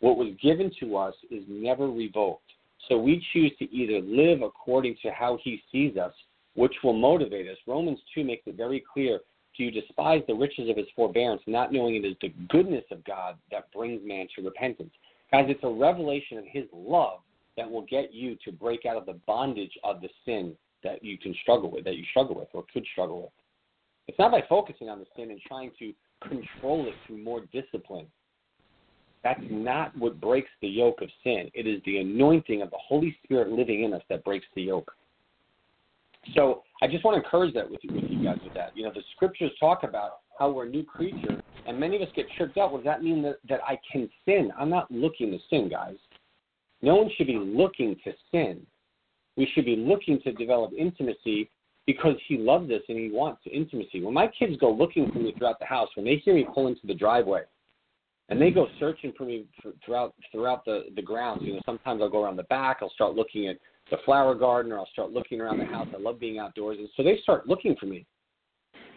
[0.00, 2.42] What was given to us is never revoked.
[2.88, 6.12] So we choose to either live according to how he sees us,
[6.54, 7.56] which will motivate us.
[7.66, 9.20] Romans 2 makes it very clear
[9.58, 13.04] do you despise the riches of his forbearance, not knowing it is the goodness of
[13.04, 14.92] God that brings man to repentance?
[15.32, 17.18] Guys, it's a revelation of his love
[17.56, 21.18] that will get you to break out of the bondage of the sin that you
[21.18, 23.30] can struggle with, that you struggle with or could struggle with.
[24.08, 25.92] It's not by focusing on the sin and trying to
[26.26, 28.06] control it through more discipline.
[29.22, 31.50] That's not what breaks the yoke of sin.
[31.54, 34.90] It is the anointing of the Holy Spirit living in us that breaks the yoke.
[36.34, 38.76] So I just want to encourage that with you, with you guys with that.
[38.76, 42.08] You know, the scriptures talk about how we're a new creature, and many of us
[42.14, 42.72] get tripped up.
[42.72, 44.52] What does that mean that, that I can sin?
[44.58, 45.96] I'm not looking to sin, guys.
[46.80, 48.64] No one should be looking to sin.
[49.36, 51.50] We should be looking to develop intimacy
[51.88, 54.02] because he loves us and he wants intimacy.
[54.02, 56.66] When my kids go looking for me throughout the house, when they hear me pull
[56.66, 57.44] into the driveway,
[58.28, 61.40] and they go searching for me for, throughout throughout the the grounds.
[61.42, 62.80] You know, sometimes I'll go around the back.
[62.82, 63.56] I'll start looking at
[63.90, 65.88] the flower garden, or I'll start looking around the house.
[65.94, 68.04] I love being outdoors, and so they start looking for me.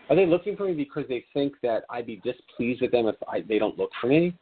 [0.10, 3.15] Are they looking for me because they think that I'd be displeased with them if
[3.25, 4.36] I, they don't look for me?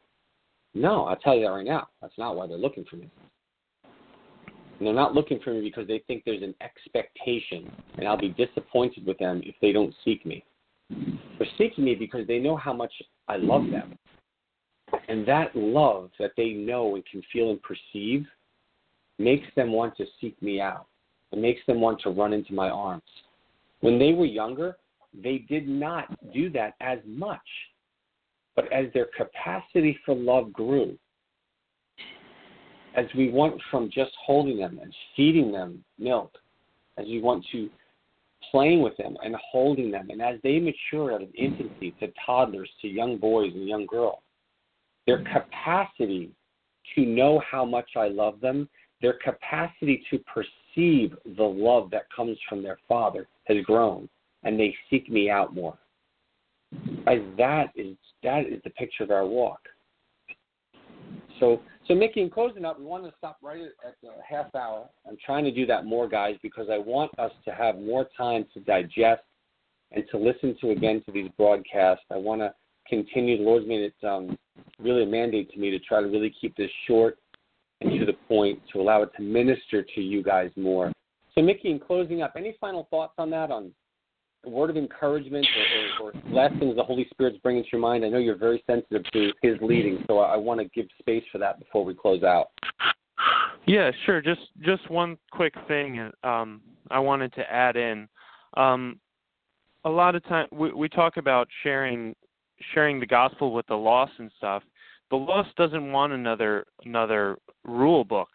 [0.73, 1.87] No, I'll tell you that right now.
[2.01, 3.11] That's not why they're looking for me.
[4.79, 8.29] And they're not looking for me because they think there's an expectation, and I'll be
[8.29, 10.43] disappointed with them if they don't seek me.
[10.89, 12.93] They're seeking me because they know how much
[13.27, 13.97] I love them.
[15.09, 18.25] And that love that they know and can feel and perceive
[19.17, 20.87] makes them want to seek me out.
[21.31, 23.03] It makes them want to run into my arms.
[23.81, 24.77] When they were younger,
[25.13, 27.39] they did not do that as much.
[28.55, 30.97] But as their capacity for love grew,
[32.95, 36.31] as we went from just holding them and feeding them milk,
[36.97, 37.69] as we want to
[38.51, 42.69] playing with them and holding them, and as they mature out of infancy to toddlers
[42.81, 44.19] to young boys and young girls,
[45.05, 46.31] their capacity
[46.95, 48.67] to know how much I love them,
[49.01, 54.09] their capacity to perceive the love that comes from their father has grown,
[54.43, 55.77] and they seek me out more.
[57.05, 59.59] Guys, that is that is the picture of our walk.
[61.39, 64.87] So, so Mickey, in closing up, we want to stop right at the half hour.
[65.07, 68.45] I'm trying to do that more, guys, because I want us to have more time
[68.53, 69.23] to digest
[69.91, 72.05] and to listen to again to these broadcasts.
[72.11, 72.53] I want to
[72.87, 73.37] continue.
[73.37, 74.37] The Lord's made it um,
[74.77, 77.17] really a mandate to me to try to really keep this short
[77.81, 80.91] and to the point to allow it to minister to you guys more.
[81.33, 83.49] So, Mickey, in closing up, any final thoughts on that?
[83.49, 83.71] On
[84.45, 85.45] word of encouragement
[85.99, 88.05] or, or, or the Holy Spirit's bringing to your mind?
[88.05, 91.23] I know you're very sensitive to His leading, so I, I want to give space
[91.31, 92.51] for that before we close out.
[93.65, 94.21] Yeah, sure.
[94.21, 98.07] Just just one quick thing um, I wanted to add in.
[98.55, 98.99] Um,
[99.85, 102.15] a lot of time we, we talk about sharing
[102.73, 104.63] sharing the gospel with the lost and stuff.
[105.11, 108.29] The lost doesn't want another another rule book.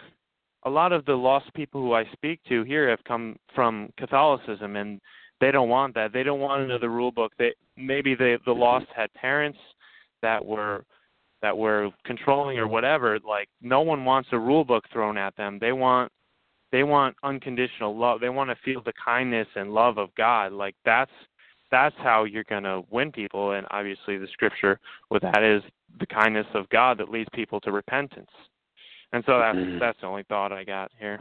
[0.67, 4.77] A lot of the lost people who I speak to here have come from Catholicism,
[4.77, 5.01] and
[5.41, 6.13] they don't want that.
[6.13, 7.33] They don't want another rule book.
[7.39, 9.59] They maybe they the lost had parents
[10.23, 10.85] that were
[11.43, 13.19] that were controlling or whatever.
[13.27, 15.59] Like no one wants a rule book thrown at them.
[15.61, 16.11] They want
[16.73, 18.21] they want unconditional love.
[18.21, 20.53] They want to feel the kindness and love of God.
[20.53, 21.11] Like that's
[21.71, 24.79] that's how you're going to win people and obviously the scripture
[25.11, 25.63] with that is
[25.99, 28.31] the kindness of God that leads people to repentance.
[29.13, 29.79] And so that's Mhm.
[29.79, 31.21] that's the only thought I got here.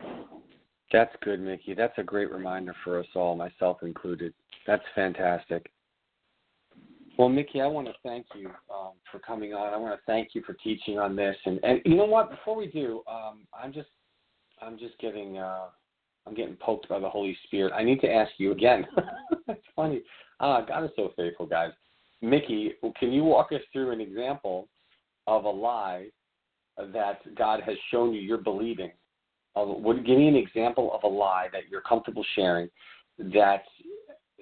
[0.93, 1.73] That's good, Mickey.
[1.73, 4.31] That's a great reminder for us all, myself included.
[4.67, 5.71] That's fantastic.
[7.17, 9.73] Well, Mickey, I want to thank you um, for coming on.
[9.73, 11.35] I want to thank you for teaching on this.
[11.45, 12.29] And, and you know what?
[12.29, 13.89] Before we do, um, I'm just
[14.61, 15.65] I'm just getting uh,
[16.27, 17.73] I'm getting poked by the Holy Spirit.
[17.75, 18.85] I need to ask you again.
[19.47, 20.03] That's funny.
[20.39, 21.71] Uh, God is so faithful, guys.
[22.21, 24.69] Mickey, can you walk us through an example
[25.27, 26.07] of a lie
[26.77, 28.91] that God has shown you you're believing?
[29.55, 32.67] Uh, would give me an example of a lie that you're comfortable sharing
[33.19, 33.63] that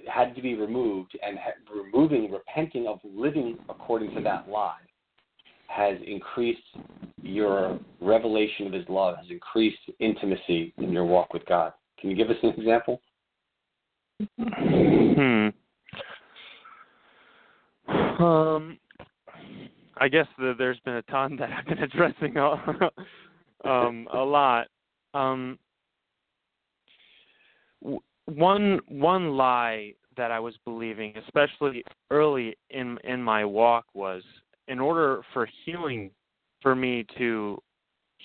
[0.08, 1.38] had to be removed, and
[1.74, 4.80] removing, repenting of living according to that lie
[5.68, 6.62] has increased
[7.22, 11.74] your revelation of His love, has increased intimacy in your walk with God.
[12.00, 13.02] Can you give us an example?
[14.38, 15.50] Hmm.
[18.22, 18.78] Um,
[19.98, 22.38] I guess the, there's been a ton that I've been addressing
[23.66, 24.68] um, a lot.
[25.14, 25.60] Um,
[28.26, 34.24] one one lie that I was believing, especially early in in my walk, was
[34.68, 36.12] in order for healing
[36.62, 37.62] for me to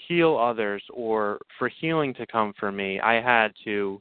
[0.09, 4.01] heal others or for healing to come for me, I had to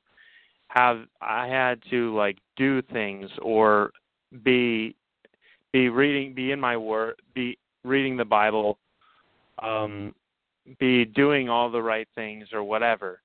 [0.68, 3.92] have I had to like do things or
[4.44, 4.96] be
[5.72, 8.78] be reading be in my word be reading the Bible
[9.60, 10.14] um
[10.80, 13.22] be doing all the right things or whatever.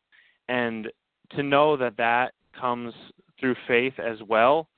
[0.49, 0.89] And
[1.37, 2.93] to know that that comes
[3.39, 4.69] through faith as well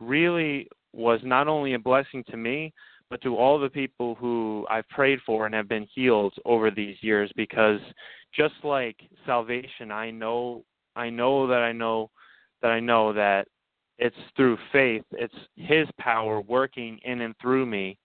[0.00, 2.72] really was not only a blessing to me,
[3.10, 6.96] but to all the people who I've prayed for and have been healed over these
[7.02, 7.30] years.
[7.36, 7.80] Because
[8.34, 10.64] just like salvation, I know
[10.96, 12.10] I know that I know
[12.62, 13.46] that I know that
[13.98, 17.98] it's through faith, it's his power working in and through me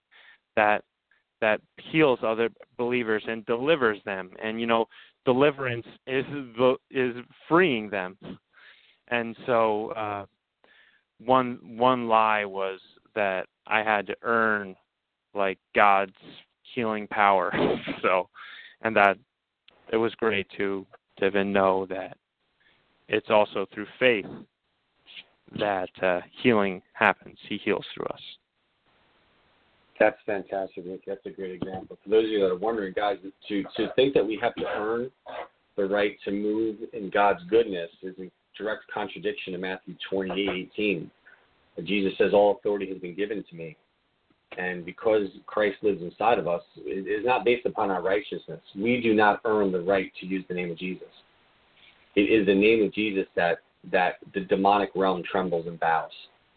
[0.56, 0.82] that
[1.42, 4.30] that heals other believers and delivers them.
[4.42, 4.86] And you know,
[5.26, 6.24] deliverance is
[6.90, 7.14] is
[7.46, 8.16] freeing them
[9.12, 10.24] and so uh,
[11.18, 12.80] one one lie was
[13.14, 14.74] that I had to earn
[15.34, 16.16] like God's
[16.74, 17.52] healing power.
[18.02, 18.28] so,
[18.80, 19.18] and that
[19.92, 20.86] it was great to
[21.18, 22.16] to even know that
[23.08, 24.26] it's also through faith
[25.58, 27.36] that uh, healing happens.
[27.48, 28.20] He heals through us.
[30.02, 31.04] That's fantastic, Nick.
[31.06, 31.96] That's a great example.
[32.02, 34.64] For those of you that are wondering, guys, to to think that we have to
[34.76, 35.12] earn
[35.76, 41.08] the right to move in God's goodness is a direct contradiction to Matthew 28:18.
[41.84, 43.76] Jesus says, "All authority has been given to me,"
[44.58, 48.60] and because Christ lives inside of us, it is not based upon our righteousness.
[48.74, 51.12] We do not earn the right to use the name of Jesus.
[52.16, 53.60] It is the name of Jesus that
[53.92, 56.10] that the demonic realm trembles and bows,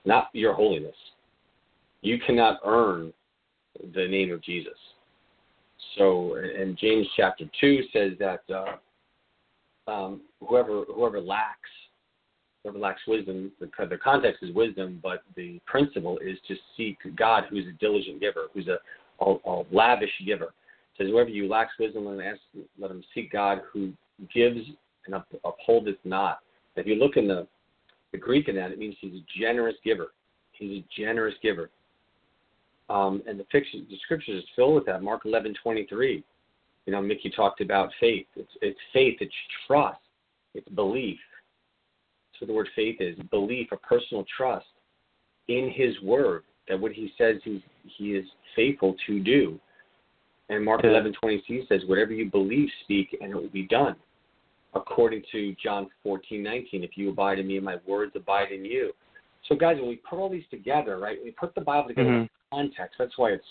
[0.03, 0.97] not your holiness.
[2.01, 3.13] You cannot earn
[3.93, 4.77] the name of Jesus.
[5.97, 11.69] So, and James chapter two says that uh, um, whoever whoever lacks
[12.65, 17.43] whoever lacks wisdom, the, the context is wisdom, but the principle is to seek God,
[17.49, 18.79] who's a diligent giver, who's a,
[19.23, 20.45] a, a lavish giver.
[20.45, 22.39] It says, whoever you lacks wisdom, let him, ask,
[22.79, 23.93] let him seek God, who
[24.33, 24.61] gives
[25.05, 26.39] and up, upholdeth not.
[26.75, 27.47] If you look in the,
[28.11, 30.07] the Greek in that, it means he's a generous giver.
[30.53, 31.69] He's a generous giver.
[32.89, 35.01] Um, and the, fiction, the scriptures is filled with that.
[35.01, 36.23] Mark 11, 23.
[36.85, 38.27] You know, Mickey talked about faith.
[38.35, 39.33] It's, it's faith, it's
[39.65, 39.99] trust,
[40.53, 41.17] it's belief.
[42.31, 44.65] That's what the word faith is belief, a personal trust
[45.47, 47.63] in His Word, that what He says He,
[47.97, 49.59] he is faithful to do.
[50.49, 50.91] And Mark yeah.
[50.91, 53.95] 11 22 says, Whatever you believe, speak, and it will be done.
[54.75, 58.63] According to John 14 19, if you abide in me and my words abide in
[58.63, 58.91] you.
[59.47, 62.25] So, guys, when we put all these together, right, we put the Bible together mm-hmm.
[62.51, 62.95] Context.
[62.97, 63.45] That's why it's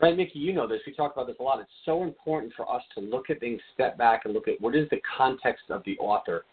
[0.00, 0.38] right, Mickey.
[0.38, 0.80] You know this.
[0.86, 1.60] We talk about this a lot.
[1.60, 4.74] It's so important for us to look at things, step back, and look at what
[4.74, 6.44] is the context of the author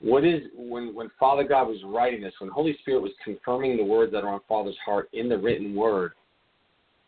[0.00, 3.84] what is when when Father God was writing this, when Holy Spirit was confirming the
[3.84, 6.12] words that are on Father's heart in the written word,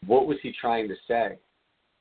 [0.07, 1.39] what was he trying to say?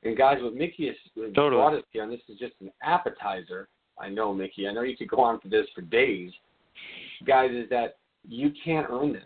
[0.04, 0.96] And guys, what Mickey has
[1.34, 1.60] totally.
[1.60, 3.68] brought us here, and this is just an appetizer.
[3.98, 4.68] I know, Mickey.
[4.68, 6.30] I know you could go on for this for days,
[7.26, 7.50] guys.
[7.52, 7.96] Is that
[8.28, 9.22] you can't earn this.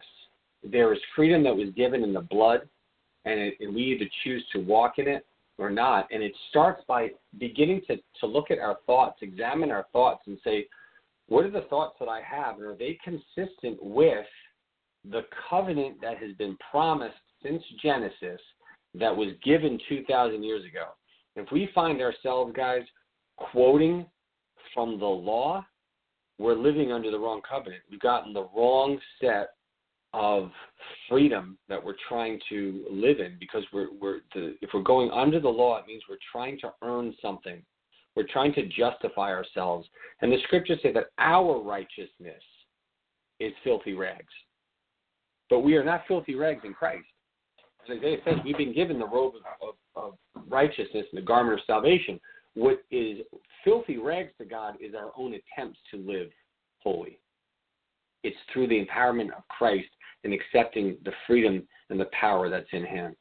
[0.70, 2.68] There is freedom that was given in the blood,
[3.24, 5.26] and, it, and we either choose to walk in it
[5.58, 6.08] or not.
[6.10, 10.38] And it starts by beginning to to look at our thoughts, examine our thoughts, and
[10.44, 10.66] say
[11.28, 14.26] what are the thoughts that I have, and are they consistent with
[15.10, 18.40] the covenant that has been promised since Genesis
[18.94, 20.90] that was given 2,000 years ago?
[21.34, 22.82] If we find ourselves, guys,
[23.36, 24.06] quoting
[24.72, 25.66] from the law,
[26.38, 27.82] we're living under the wrong covenant.
[27.90, 29.55] We've gotten the wrong set
[30.16, 30.50] of
[31.08, 35.38] freedom that we're trying to live in because we're, we're the, if we're going under
[35.38, 37.62] the law, it means we're trying to earn something
[38.16, 39.86] we're trying to justify ourselves.
[40.22, 42.42] And the scriptures say that our righteousness
[43.38, 44.32] is filthy rags.
[45.50, 47.04] But we are not filthy rags in Christ.
[47.84, 51.60] As Isaiah says we've been given the robe of, of, of righteousness and the garment
[51.60, 52.18] of salvation.
[52.54, 53.18] What is
[53.62, 56.30] filthy rags to God is our own attempts to live
[56.78, 57.20] holy.
[58.24, 59.88] It's through the empowerment of Christ
[60.24, 63.14] and accepting the freedom and the power that's in Him.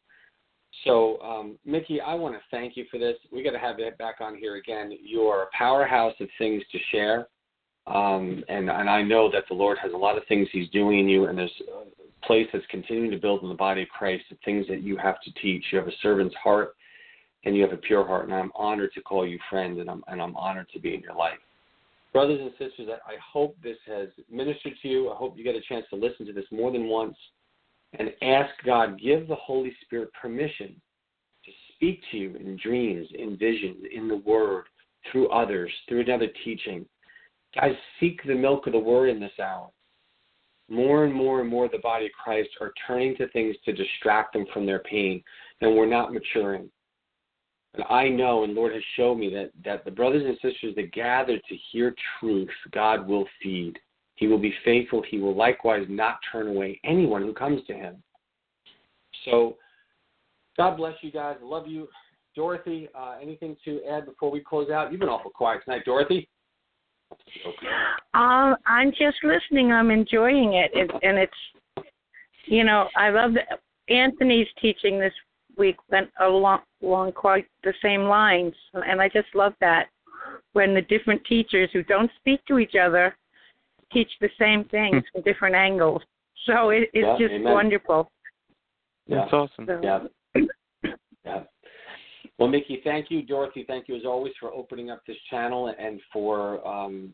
[0.84, 3.16] So, um, Mickey, I want to thank you for this.
[3.32, 4.92] We got to have that back on here again.
[5.02, 7.28] You're a powerhouse of things to share,
[7.88, 11.00] um, and and I know that the Lord has a lot of things He's doing
[11.00, 14.26] in you, and there's a place that's continuing to build in the body of Christ.
[14.30, 15.64] The things that you have to teach.
[15.72, 16.76] You have a servant's heart,
[17.46, 20.04] and you have a pure heart, and I'm honored to call you friend, and I'm
[20.08, 21.40] and I'm honored to be in your life.
[22.16, 25.12] Brothers and sisters, I hope this has ministered to you.
[25.12, 27.18] I hope you get a chance to listen to this more than once
[28.00, 30.82] and ask God, give the Holy Spirit permission
[31.44, 34.64] to speak to you in dreams, in visions, in the Word,
[35.12, 36.86] through others, through another teaching.
[37.54, 39.68] Guys, seek the milk of the Word in this hour.
[40.70, 44.32] More and more and more, the body of Christ are turning to things to distract
[44.32, 45.22] them from their pain,
[45.60, 46.70] and we're not maturing.
[47.76, 50.94] And I know, and Lord has shown me that, that the brothers and sisters that
[50.94, 53.78] gather to hear truth, God will feed.
[54.16, 55.04] He will be faithful.
[55.10, 58.02] He will likewise not turn away anyone who comes to him.
[59.26, 59.58] So,
[60.56, 61.36] God bless you guys.
[61.42, 61.88] Love you.
[62.36, 64.92] Dorothy, uh, anything to add before we close out?
[64.92, 66.28] You've been awful quiet tonight, Dorothy.
[67.14, 67.68] Okay.
[68.14, 69.72] Um, I'm just listening.
[69.72, 71.88] I'm enjoying it, it and it's,
[72.46, 73.60] you know, I love that
[73.94, 75.14] Anthony's teaching this
[75.58, 79.88] week went along along quite the same lines, and I just love that
[80.54, 83.16] when the different teachers who don't speak to each other
[83.92, 86.02] teach the same things from different angles.
[86.46, 87.54] So it, it's yeah, just amen.
[87.54, 88.12] wonderful.
[89.08, 89.20] Yeah.
[89.22, 89.66] That's awesome.
[89.68, 90.44] So, yeah.
[91.26, 91.44] yeah.
[92.38, 93.22] Well, Mickey, thank you.
[93.22, 97.14] Dorothy, thank you as always for opening up this channel and for um,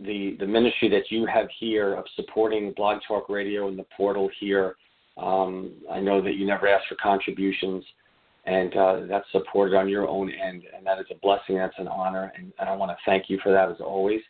[0.00, 4.30] the the ministry that you have here of supporting Blog Talk Radio and the portal
[4.40, 4.76] here.
[5.18, 7.84] Um, I know that you never ask for contributions,
[8.46, 11.56] and uh, that's supported on your own end, and that is a blessing.
[11.56, 14.20] That's an honor, and, and I want to thank you for that as always.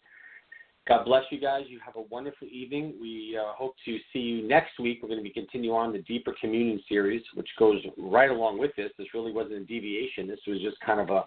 [0.89, 1.65] God bless you guys.
[1.69, 2.95] You have a wonderful evening.
[2.99, 5.01] We uh, hope to see you next week.
[5.03, 8.71] We're going to be continuing on the Deeper Communion series, which goes right along with
[8.75, 8.91] this.
[8.97, 10.27] This really wasn't a deviation.
[10.27, 11.27] This was just kind of a,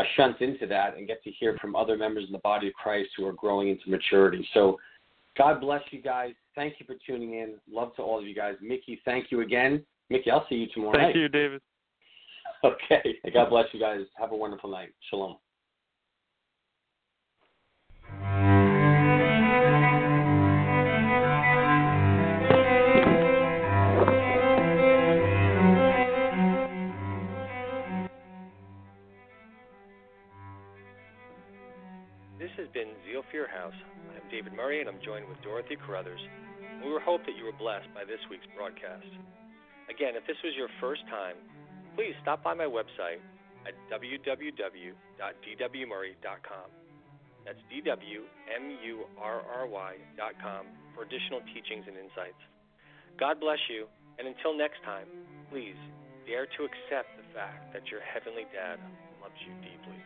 [0.00, 2.74] a shunt into that and get to hear from other members in the body of
[2.74, 4.46] Christ who are growing into maturity.
[4.54, 4.78] So
[5.40, 6.34] God bless you guys.
[6.54, 7.54] Thank you for tuning in.
[7.72, 8.56] Love to all of you guys.
[8.60, 9.82] Mickey, thank you again.
[10.10, 11.20] Mickey, I'll see you tomorrow Thank night.
[11.20, 11.62] you, David.
[12.62, 13.14] Okay.
[13.32, 14.00] God bless you guys.
[14.18, 14.90] Have a wonderful night.
[15.08, 15.38] Shalom.
[32.38, 33.72] This has been Zeal for Your House.
[34.30, 36.20] David Murry, and I'm joined with Dorothy Carruthers.
[36.80, 39.04] We hope that you were blessed by this week's broadcast.
[39.90, 41.36] Again, if this was your first time,
[41.94, 43.20] please stop by my website
[43.66, 46.70] at www.dwmurry.com.
[47.44, 52.38] That's D-W-M-U-R-R-Y.com for additional teachings and insights.
[53.18, 55.08] God bless you, and until next time,
[55.50, 55.74] please
[56.26, 58.78] dare to accept the fact that your Heavenly Dad
[59.20, 59.98] loves you deeply.